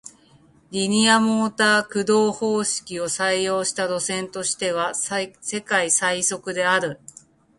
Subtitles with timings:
[0.71, 5.13] リニアモーター駆動方式を採用した路線としては世
[5.63, 6.99] 界最速である